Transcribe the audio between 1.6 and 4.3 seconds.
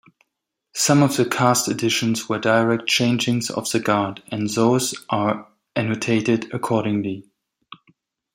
additions were direct changings-of-the-guard,